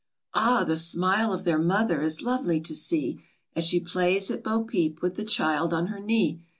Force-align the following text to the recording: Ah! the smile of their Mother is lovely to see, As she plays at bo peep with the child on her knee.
Ah! 0.33 0.63
the 0.63 0.77
smile 0.77 1.31
of 1.31 1.43
their 1.43 1.59
Mother 1.59 2.01
is 2.01 2.23
lovely 2.23 2.59
to 2.59 2.73
see, 2.75 3.23
As 3.55 3.63
she 3.65 3.79
plays 3.79 4.31
at 4.31 4.43
bo 4.43 4.63
peep 4.63 5.03
with 5.03 5.13
the 5.15 5.23
child 5.23 5.75
on 5.75 5.85
her 5.93 5.99
knee. 5.99 6.41